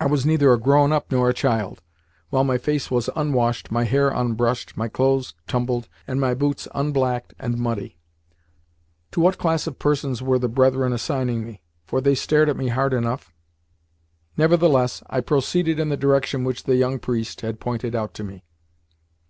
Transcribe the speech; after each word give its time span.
I 0.00 0.06
was 0.06 0.24
neither 0.24 0.50
a 0.54 0.58
grown 0.58 0.90
up 0.90 1.12
nor 1.12 1.28
a 1.28 1.34
child, 1.34 1.82
while 2.30 2.44
my 2.44 2.56
face 2.56 2.90
was 2.90 3.10
unwashed, 3.14 3.70
my 3.70 3.84
hair 3.84 4.08
unbrushed, 4.08 4.74
my 4.74 4.88
clothes 4.88 5.34
tumbled, 5.46 5.86
and 6.06 6.18
my 6.18 6.32
boots 6.32 6.66
unblacked 6.74 7.34
and 7.38 7.58
muddy. 7.58 7.98
To 9.10 9.20
what 9.20 9.36
class 9.36 9.66
of 9.66 9.78
persons 9.78 10.22
were 10.22 10.38
the 10.38 10.48
brethren 10.48 10.94
assigning 10.94 11.44
me 11.44 11.60
for 11.84 12.00
they 12.00 12.14
stared 12.14 12.48
at 12.48 12.56
me 12.56 12.68
hard 12.68 12.94
enough? 12.94 13.34
Nevertheless 14.38 15.02
I 15.10 15.20
proceeded 15.20 15.78
in 15.78 15.90
the 15.90 15.98
direction 15.98 16.44
which 16.44 16.62
the 16.62 16.76
young 16.76 16.98
priest 16.98 17.42
had 17.42 17.60
pointed 17.60 17.94
out 17.94 18.14
to 18.14 18.24
me. 18.24 18.44